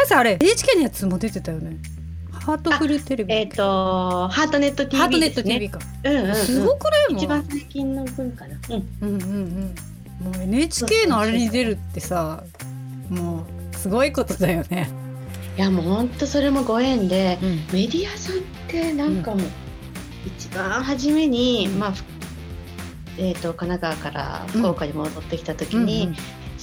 [0.00, 1.76] やさんあれ NHK のやつも出てたよね。
[2.32, 7.12] ハートフルテレビえっ、とハートネット TV ハートネット TV か、うんうんうん、すごくない？
[7.12, 8.58] もん一番最近の分かな。
[8.70, 8.88] うん。
[9.02, 9.74] うんうん
[10.22, 10.32] うん。
[10.32, 12.44] もう NHK のあれに出るってさ
[13.08, 14.90] もうすごいことだよね、
[15.56, 17.48] いやもう本当それもご縁で、うん。
[17.72, 19.40] メディアさんってなんかもう、
[20.26, 21.78] 一番初めに、うん。
[21.78, 22.04] まあふ
[23.18, 26.14] えっ、と神奈川から福岡に戻ってきた時に、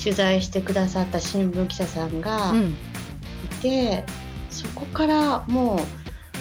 [0.01, 2.55] 取材してくださった新聞記者さんがう
[3.69, 4.03] て、
[4.49, 5.79] そこからもう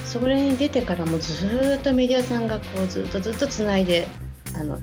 [0.06, 4.06] それに出てからもずーっとメディアさんがこうずっとずっとつないで
[4.54, 4.78] あの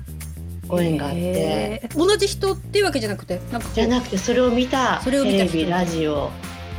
[0.68, 1.88] ご縁があって。
[1.94, 6.30] 同じ人っていうわけじゃなくてなんかじゃなくてそれを見たテレビラジオ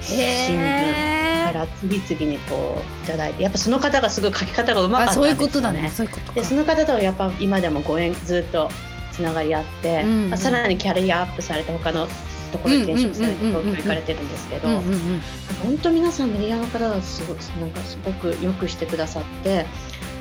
[0.01, 0.19] 新
[0.57, 5.89] 聞から次々にこういただいてやっぱその方がすごい書き方がうまかったんですよ、ね、あそういうことだね。
[5.89, 6.33] そういうことか。
[6.33, 8.69] でその方とはやっぱ今でもご縁ずっと
[9.11, 10.29] つながりあって、うんうん。
[10.29, 12.07] まあさらにキャリアアップされて他の
[12.57, 14.67] ところに転職されて東京行かれてるんですけど
[15.63, 19.65] 本当皆さんメディアの方がすごくなんかすごくよくしてくださって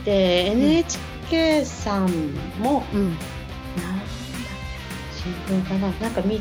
[0.05, 2.11] で NHK さん
[2.59, 3.05] も、うん。
[3.11, 4.05] なんだ
[5.13, 5.91] 新聞かな？
[5.93, 6.41] なんか見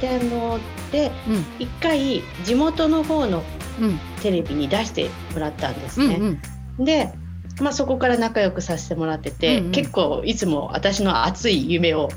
[0.00, 0.60] ての
[0.92, 1.44] でうん。
[1.58, 3.42] 一回地元の方の
[3.80, 3.98] うん。
[4.20, 6.16] テレビに出してもらったんですうんね。
[6.78, 6.84] うん。
[6.84, 7.12] で、
[7.60, 9.72] まあ、そこから仲良くさせてもらってて、うんうん。
[9.72, 12.10] 結構いつも私の熱い夢を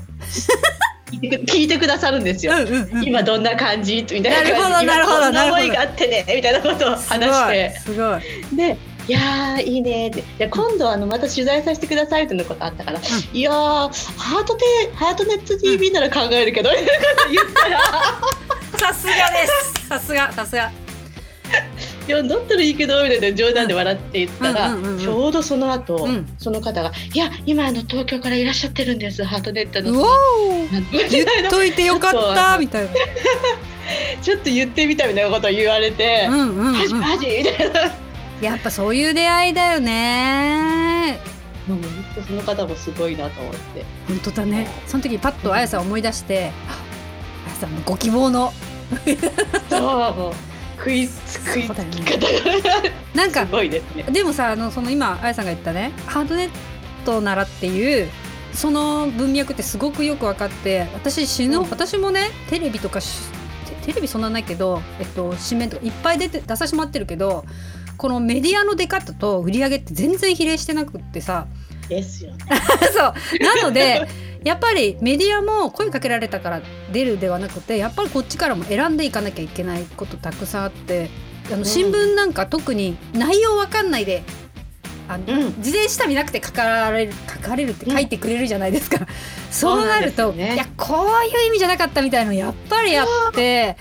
[1.20, 2.54] 聞いてくださるんですよ。
[2.54, 3.04] うんうんうん。
[3.04, 4.06] 今どんな感じ？
[4.10, 4.86] みたいな感じ。
[4.86, 5.62] なるほどなるほどななるほど。
[5.62, 6.24] 思いがあってね。
[6.34, 7.80] みたいなことを話して。
[7.80, 8.76] すごいすで
[9.08, 13.00] 「いやーいいね」ってで今度あのまた取材させてくださいっていうことあったから
[13.32, 17.80] 「いやーハートテハートネット TV なら考えるけど」みたいなこと言ったら。
[18.78, 19.46] さすがで
[19.80, 19.88] す。
[19.88, 20.70] さすがさすが
[22.08, 26.26] いやだったらいいけどみたいな冗談で笑って言ったら、ちょうどその後、うん。
[26.38, 30.72] その方が「いや今あの東京からいらっしゃってるんですハートネットの」うおー。
[30.72, 32.90] なんみたいなといてよかったみたいな。
[34.22, 36.78] ちょっと言ってみたみたいなことを言われてう、んうんうん。
[36.78, 37.80] マジマジみたいな。
[38.40, 41.20] やっぱそういう出会いだよね。
[41.68, 43.84] もう本当その方もすごいなと思って。
[44.08, 44.68] 本当だね。
[44.86, 46.76] その時パッとあやさん思い出してあ
[47.46, 48.52] あやさんのご希望の。
[49.70, 50.51] そう
[50.82, 54.02] 食いつ食いつそうだよねき方がなんかすごいですね。
[54.04, 56.50] でもさあのその今あやさんが言ったねハードネッ
[57.04, 58.08] トならっていう
[58.52, 63.20] その文脈ってすごくよく分かって私死ぬ、うん私もねテレビとかし
[63.80, 67.44] テテレビそんなないけど、えっと、紙面とかいっぱい出て出させてもらってるけど
[67.96, 71.46] このメディアの出方と売り上げって全然比例してなくってさ
[71.88, 72.38] ですよね。
[72.92, 74.08] そうなので
[74.44, 81.10] やっぱりメディアも声かけられたから出るではなくてやっぱりこっちからも選んでいかなきゃいけないことたくさんあって
[81.52, 84.22] あの新聞なんか特に内容わかんないで。
[85.08, 85.62] あのうん。
[85.62, 89.04] 事前下見なくて書かれる書かれるって書いてくれるじゃないですか、
[89.50, 93.76] そうなるとそうなんですよねいやこういう意味じゃなかったみたいのやっぱりあって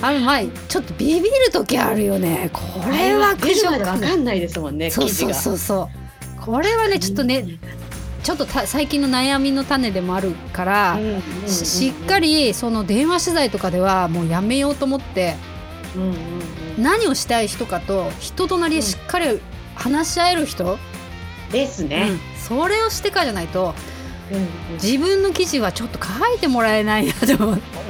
[0.00, 2.50] あの前ちょっとビビる時あるよね。
[2.52, 4.90] これは出るまでわ苦情かんないですもんね。
[4.90, 5.88] そうそうそうそ
[6.38, 6.40] う。
[6.40, 7.46] これはねちょっとね
[8.24, 11.48] ちょっとた最近の悩みの種でもあるから、うんうんうんうん。
[11.48, 15.36] ししっかりその電話取材とかではもうやめようと思って
[15.94, 16.82] うんうんうん。
[16.82, 19.40] 何をしたい人かと人となりしっかり
[19.76, 20.78] 話し合える人、
[21.52, 22.08] ですね。
[22.10, 22.20] うん。
[22.40, 23.74] それをしてからじゃないと
[24.74, 27.34] 自分の記事はちょっと書いてもらえないなと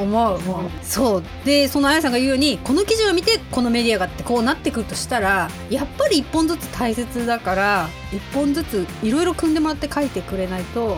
[0.00, 0.36] 思う。
[0.36, 0.70] う。
[0.82, 1.22] そう。
[1.44, 10.96] でそのあやさんが言うようにこの記事を見てこのメディアがってこうなってくるとしたらやっぱり一本ずつ大切だから一本ずついろいろ組んでもらって書いてくれないと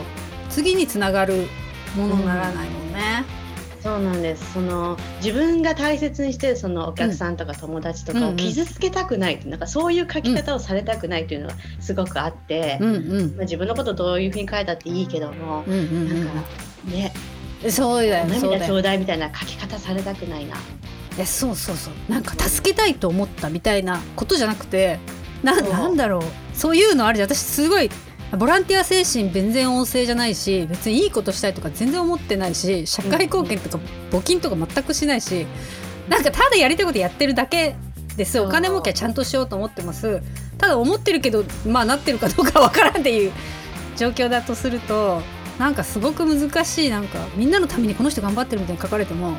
[0.49, 1.47] 次につながる
[1.97, 3.25] ものにならないもんね。
[3.87, 4.53] そうなんです。
[4.53, 8.37] その自分が大切にしてるそのお客さんとか友達とかをうんうん。
[8.37, 13.37] 傷つけたくないって、なんかそういう書き方をされたくないっていうのがすごくあって、うんうん。
[13.37, 16.43] まあ、自分のことどういうふうに書いたっていいけども、うんうんなんか
[16.87, 17.13] ね、
[17.65, 20.57] うん、そうだよ涙ちょだようだいみたいな書き方されたくないな。
[20.57, 20.59] い
[21.17, 21.95] やそうそうそう。
[22.11, 24.99] なんか助けたいと思ったみたいなことじゃなくて
[25.45, 26.23] ななんだろう。
[26.55, 27.29] そういうのあるじゃん。
[27.29, 27.89] 私すごい
[28.33, 33.79] ボランティア精神全然旺盛じゃないし別にいいことしたいとか全然思ってないし社会貢献とか
[34.11, 35.47] 募金とか全くしないし
[36.09, 37.77] なんかただやりたいことやってるだけ
[38.17, 38.41] です。
[38.41, 40.23] お金儲けはちゃんとしようと思ってます。
[40.59, 43.33] ただ思ってるけどまあなってるかどうかわからんっていう
[43.97, 45.21] 状況だとすると
[45.59, 46.91] なんかすごく難しい。
[46.91, 49.37] なんかみんなのためにこの人頑張ってるみたいに書かれても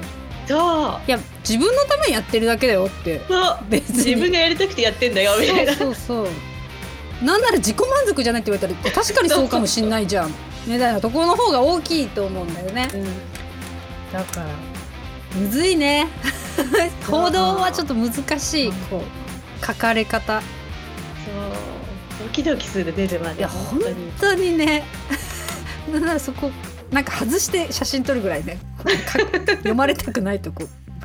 [0.47, 0.99] そう。
[1.07, 3.21] いや自分のためにやってるだけだよって。
[3.69, 3.97] 別に。
[3.97, 5.73] 自分がやりたくてやってんだよみたいな。
[5.73, 6.33] そうそうそう
[7.21, 10.33] なんなら自己満足じゃないって言われたら確かにそうかもしんないじゃん。
[10.67, 12.89] みたいなところの方が大きいと思うんだよね。
[12.93, 13.03] うん。
[14.13, 14.47] だから。
[15.39, 16.07] むずいね。
[17.09, 18.71] 報道はちょっと難しい。
[18.89, 19.03] こ
[19.61, 20.41] う書かれ方。
[20.41, 22.27] そう。
[22.27, 23.79] ドキドキする出るまでいや本
[24.19, 24.57] 当に。
[24.57, 24.83] ね。
[25.91, 26.51] なんならそこ
[26.91, 28.59] なんか外して写真撮るぐらいね。
[29.57, 30.63] 読まれたくないとこ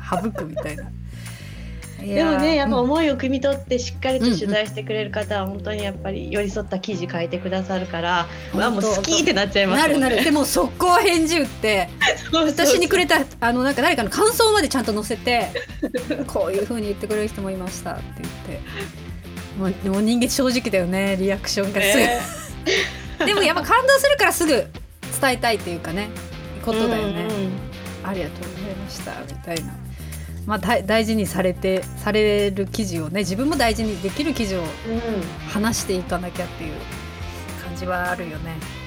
[0.09, 0.83] 省くみたいな。
[0.83, 0.87] い
[2.03, 9.93] でもねやっぱ思いを汲み取ってしっかりと取材してくれる方は本当にやっぱり寄り添った記事書いてくださるから、まあもう好きってなっちゃいますね。
[9.93, 10.23] るなる。
[10.23, 11.89] でも速攻返事打って
[12.31, 15.49] 私にくれたあのなんか誰かの感想までちゃんと載せて
[16.27, 18.03] こういう風に言ってくれる人もいましたって
[18.47, 19.03] 言って。
[19.87, 22.19] もう人間正直だよねリアクションがすぐ、ね
[23.23, 24.51] でもやっぱ感動するからすぐ
[25.21, 26.09] 伝えたいっていうかね
[26.65, 27.51] ことだよね、うんうん。
[28.03, 29.82] ありがとうございましたみたいな。
[30.45, 34.67] まあ、大大事にされてされる記事をね自分も大事にできる記事をうん
[35.49, 36.73] 話していかなきゃっていう
[37.63, 38.82] 感じはあるよね。